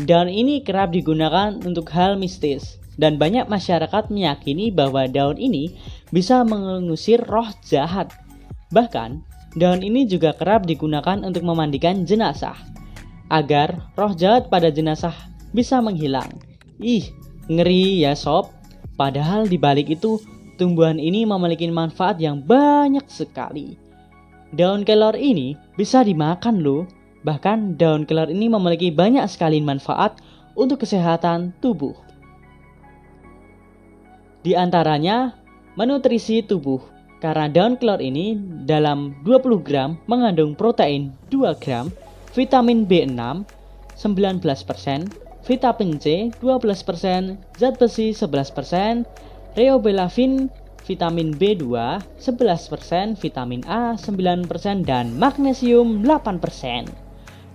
Daun 0.00 0.32
ini 0.32 0.64
kerap 0.64 0.96
digunakan 0.96 1.60
untuk 1.60 1.92
hal 1.92 2.16
mistis 2.16 2.79
dan 3.00 3.16
banyak 3.16 3.48
masyarakat 3.48 4.12
meyakini 4.12 4.68
bahwa 4.68 5.08
daun 5.08 5.40
ini 5.40 5.72
bisa 6.12 6.44
mengusir 6.44 7.24
roh 7.24 7.48
jahat. 7.64 8.12
Bahkan, 8.76 9.24
daun 9.56 9.80
ini 9.80 10.04
juga 10.04 10.36
kerap 10.36 10.68
digunakan 10.68 11.16
untuk 11.24 11.42
memandikan 11.42 12.04
jenazah 12.04 12.54
agar 13.32 13.88
roh 13.96 14.12
jahat 14.12 14.52
pada 14.52 14.68
jenazah 14.68 15.16
bisa 15.56 15.80
menghilang. 15.80 16.28
Ih, 16.76 17.08
ngeri 17.48 18.04
ya 18.04 18.12
sob. 18.12 18.52
Padahal 19.00 19.48
di 19.48 19.56
balik 19.56 19.88
itu, 19.88 20.20
tumbuhan 20.60 21.00
ini 21.00 21.24
memiliki 21.24 21.64
manfaat 21.72 22.20
yang 22.20 22.44
banyak 22.44 23.08
sekali. 23.08 23.80
Daun 24.52 24.84
kelor 24.84 25.16
ini 25.16 25.56
bisa 25.78 26.04
dimakan 26.04 26.60
loh. 26.60 26.84
Bahkan 27.24 27.80
daun 27.80 28.04
kelor 28.04 28.28
ini 28.28 28.52
memiliki 28.52 28.92
banyak 28.92 29.24
sekali 29.24 29.64
manfaat 29.64 30.20
untuk 30.52 30.84
kesehatan 30.84 31.56
tubuh. 31.64 32.09
Di 34.40 34.56
antaranya, 34.56 35.36
menutrisi 35.76 36.40
tubuh. 36.40 36.80
Karena 37.20 37.52
daun 37.52 37.76
kelor 37.76 38.00
ini 38.00 38.32
dalam 38.64 39.12
20 39.28 39.60
gram 39.60 40.00
mengandung 40.08 40.56
protein 40.56 41.12
2 41.28 41.52
gram, 41.60 41.92
vitamin 42.32 42.88
B6 42.88 43.44
19%, 44.00 45.44
vitamin 45.44 45.90
C 46.00 46.32
12%, 46.40 47.36
zat 47.60 47.76
besi 47.76 48.16
11%, 48.16 49.04
riboflavin 49.52 50.48
vitamin 50.88 51.36
B2 51.36 51.64
11%, 52.16 53.20
vitamin 53.20 53.62
A 53.68 53.94
9% 54.00 54.88
dan 54.88 55.12
magnesium 55.20 56.00
8%. 56.00 56.88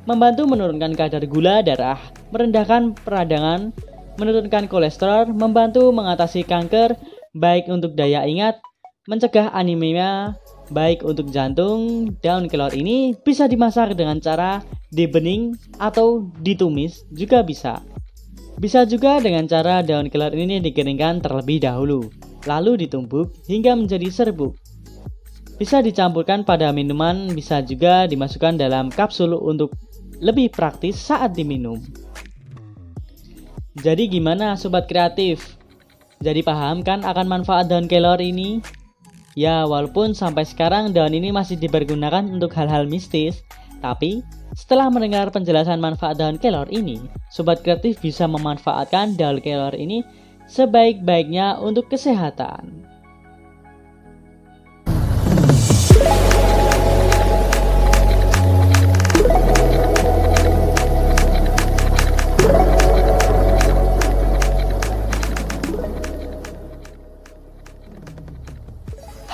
Membantu 0.05 0.45
menurunkan 0.45 0.93
kadar 0.93 1.25
gula 1.25 1.65
darah, 1.65 1.97
merendahkan 2.29 2.93
peradangan, 3.01 3.73
menurunkan 4.15 4.67
kolesterol, 4.71 5.31
membantu 5.31 5.91
mengatasi 5.91 6.47
kanker, 6.47 6.95
baik 7.35 7.67
untuk 7.67 7.93
daya 7.93 8.23
ingat, 8.23 8.59
mencegah 9.05 9.53
anemia, 9.53 10.35
baik 10.71 11.05
untuk 11.05 11.29
jantung. 11.29 12.13
Daun 12.23 12.49
kelor 12.49 12.73
ini 12.73 13.13
bisa 13.13 13.45
dimasak 13.45 13.93
dengan 13.93 14.17
cara 14.23 14.63
debening 14.89 15.53
atau 15.77 16.27
ditumis 16.41 17.05
juga 17.13 17.43
bisa. 17.45 17.83
Bisa 18.55 18.87
juga 18.87 19.19
dengan 19.19 19.43
cara 19.51 19.83
daun 19.83 20.07
kelor 20.07 20.31
ini 20.31 20.63
dikeringkan 20.63 21.19
terlebih 21.19 21.59
dahulu, 21.59 22.07
lalu 22.47 22.87
ditumbuk 22.87 23.35
hingga 23.51 23.75
menjadi 23.75 24.07
serbuk. 24.07 24.55
Bisa 25.55 25.79
dicampurkan 25.79 26.43
pada 26.43 26.71
minuman, 26.71 27.31
bisa 27.31 27.63
juga 27.63 28.07
dimasukkan 28.07 28.59
dalam 28.59 28.91
kapsul 28.91 29.35
untuk 29.35 29.75
lebih 30.23 30.51
praktis 30.51 30.99
saat 30.99 31.35
diminum. 31.35 31.79
Jadi 33.75 34.07
gimana 34.07 34.55
sobat 34.55 34.87
kreatif? 34.87 35.59
Jadi 36.23 36.39
paham 36.39 36.79
kan 36.79 37.03
akan 37.03 37.27
manfaat 37.27 37.67
daun 37.67 37.91
kelor 37.91 38.23
ini? 38.23 38.63
Ya, 39.35 39.67
walaupun 39.67 40.15
sampai 40.15 40.47
sekarang 40.47 40.95
daun 40.95 41.11
ini 41.11 41.27
masih 41.35 41.59
dipergunakan 41.59 42.23
untuk 42.31 42.55
hal-hal 42.55 42.87
mistis, 42.87 43.43
tapi 43.83 44.23
Setelah 44.55 44.87
mendengar 44.87 45.27
penjelasan 45.35 45.83
manfaat 45.83 46.15
daun 46.15 46.39
kelor 46.39 46.71
ini, 46.71 46.95
sobat 47.27 47.59
kreatif 47.59 47.99
bisa 47.99 48.23
memanfaatkan 48.23 49.19
daun 49.19 49.43
kelor 49.43 49.75
ini 49.75 49.99
sebaik-baiknya 50.47 51.59
untuk 51.59 51.91
kesehatan. 51.91 52.87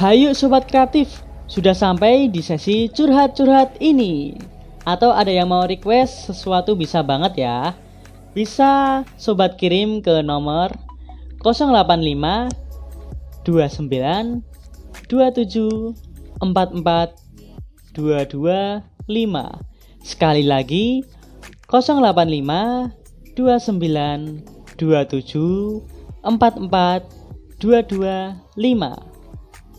Hayu 0.02 0.34
sobat 0.34 0.66
kreatif, 0.66 1.22
sudah 1.46 1.78
sampai 1.78 2.26
di 2.26 2.42
sesi 2.42 2.90
curhat-curhat 2.90 3.78
ini. 3.78 4.34
Atau 4.82 5.14
ada 5.14 5.30
yang 5.30 5.54
mau 5.54 5.62
request 5.70 6.34
sesuatu 6.34 6.74
bisa 6.74 7.06
banget 7.06 7.46
ya. 7.46 7.78
Bisa 8.34 9.06
sobat 9.14 9.62
kirim 9.62 10.02
ke 10.02 10.26
nomor 10.26 10.74
085 11.46 12.50
29 13.46 14.42
27 15.06 15.94
44 16.42 17.94
22 17.94 18.82
5. 19.06 20.02
Sekali 20.02 20.50
lagi 20.50 21.06
085 21.70 23.38
29 23.38 24.82
27 24.82 26.26
44 26.26 27.06
22 27.62 28.42
5. 28.58 29.11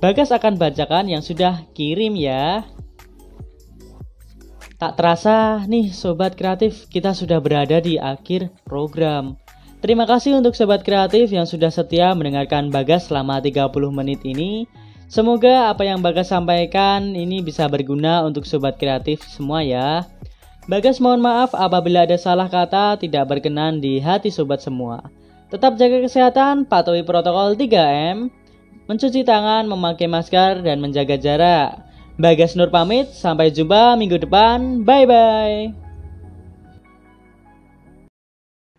Bagas 0.03 0.35
akan 0.35 0.59
bacakan 0.59 1.07
yang 1.07 1.23
sudah 1.23 1.63
kirim 1.79 2.19
ya. 2.19 2.67
Tak 4.75 4.99
terasa 4.99 5.63
nih 5.71 5.95
sobat 5.95 6.35
kreatif, 6.35 6.91
kita 6.91 7.15
sudah 7.15 7.39
berada 7.39 7.79
di 7.79 8.03
akhir 8.03 8.51
program. 8.67 9.39
Terima 9.79 10.03
kasih 10.03 10.43
untuk 10.43 10.59
sobat 10.59 10.83
kreatif 10.83 11.31
yang 11.31 11.47
sudah 11.47 11.71
setia 11.71 12.11
mendengarkan 12.19 12.75
Bagas 12.75 13.07
selama 13.07 13.39
30 13.39 13.71
menit 13.95 14.27
ini. 14.27 14.67
Semoga 15.07 15.71
apa 15.71 15.87
yang 15.87 16.03
Bagas 16.03 16.35
sampaikan 16.35 17.15
ini 17.15 17.39
bisa 17.39 17.71
berguna 17.71 18.27
untuk 18.27 18.43
sobat 18.43 18.83
kreatif 18.83 19.23
semua 19.31 19.63
ya. 19.63 20.03
Bagas 20.67 20.99
mohon 20.99 21.23
maaf 21.23 21.55
apabila 21.55 22.03
ada 22.03 22.19
salah 22.19 22.51
kata 22.51 22.99
tidak 22.99 23.31
berkenan 23.31 23.79
di 23.79 24.03
hati 24.03 24.35
sobat 24.35 24.59
semua. 24.59 24.99
Tetap 25.55 25.79
jaga 25.79 26.03
kesehatan, 26.03 26.67
patuhi 26.67 27.07
protokol 27.07 27.55
3M, 27.55 28.42
mencuci 28.93 29.25
tangan, 29.25 29.65
memakai 29.65 30.05
masker, 30.05 30.61
dan 30.61 30.77
menjaga 30.77 31.17
jarak. 31.17 31.81
Bagas 32.21 32.53
Nur 32.53 32.69
pamit, 32.69 33.09
sampai 33.09 33.49
jumpa 33.49 33.97
minggu 33.97 34.21
depan. 34.21 34.85
Bye-bye. 34.85 35.73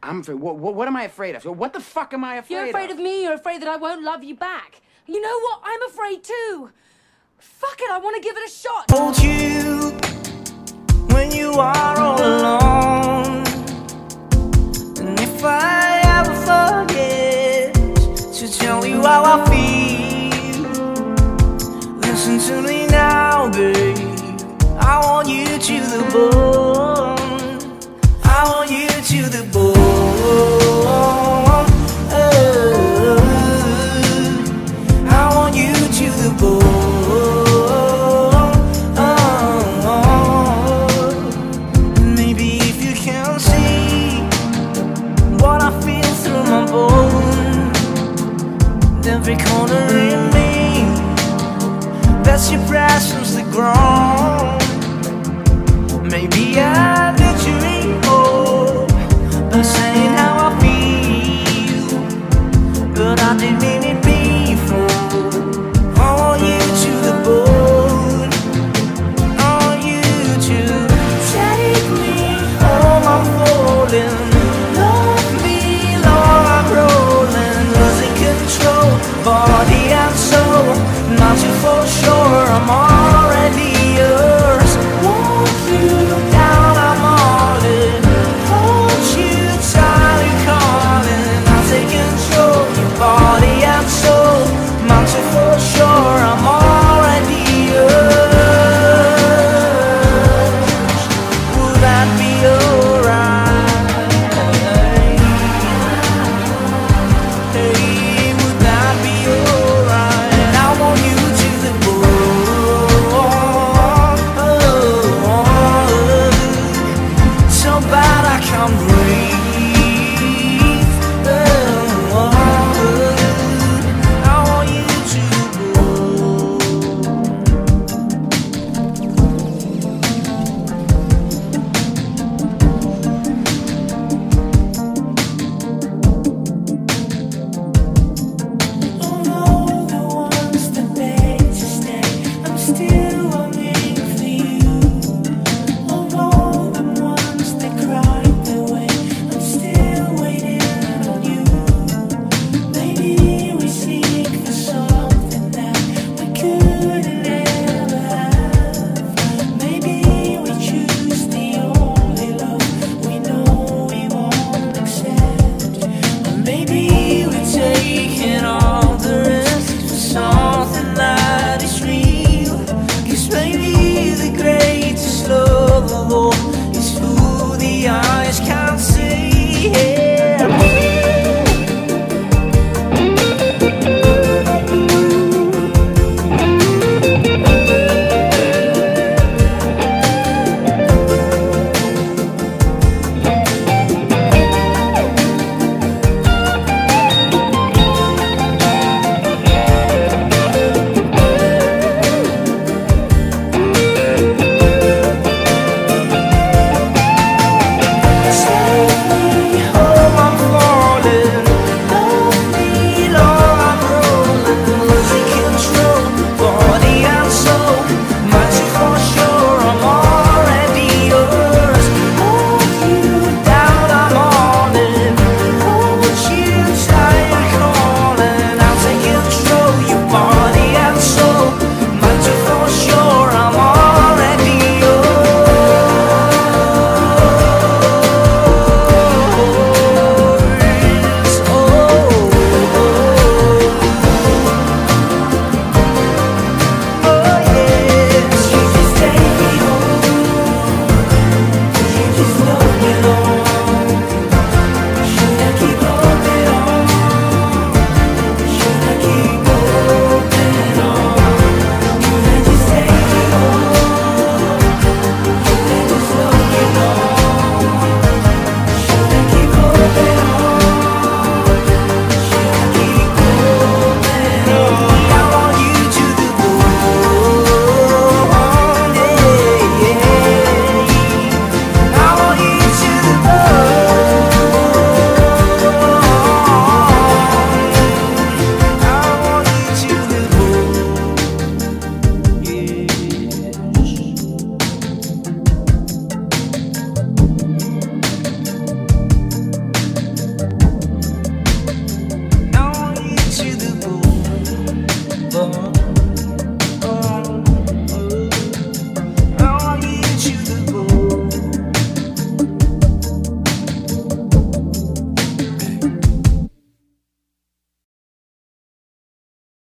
I'm 0.04 0.20
afraid. 0.22 0.38
What, 0.38 0.62
what, 0.62 0.76
what 0.78 0.86
am 0.86 0.94
I 0.94 1.10
afraid 1.10 1.34
of? 1.34 1.42
What 1.50 1.74
the 1.74 1.82
fuck 1.82 2.14
am 2.14 2.22
I 2.22 2.44
afraid, 2.44 2.54
You're 2.54 2.70
afraid 2.70 2.92
of 2.92 3.00
me, 3.02 3.24
you're 3.24 3.40
afraid 3.40 3.66
that 3.66 3.72
I 3.72 3.78
won't 3.82 4.04
love 4.04 4.22
you 4.22 4.36
back. 4.36 4.82
You 5.08 5.18
know 5.18 5.38
what? 5.50 5.66
I'm 5.66 5.82
afraid 5.90 6.22
too. 6.24 6.70
Fuck 7.40 7.82
it, 7.82 7.90
I 7.90 7.98
want 7.98 8.16
to 8.16 8.22
give 8.22 8.38
it 8.38 8.44
a 8.46 8.52
shot. 8.54 8.92
hold 8.92 9.18
you 9.18 9.98
when 11.16 11.32
you 11.32 11.58
are 11.58 11.98
all 12.00 12.22
alone. 12.22 13.43
tell 18.84 18.92
you 18.92 19.02
how 19.02 19.24
I 19.24 19.38
feel. 19.50 20.64
Listen 22.02 22.40
to 22.40 22.62
me 22.68 22.88
now, 22.88 23.50
babe. 23.50 23.98
I 24.78 25.00
want 25.06 25.30
you 25.30 25.46
to 25.46 25.74
the 25.82 26.10
bone. 26.12 26.53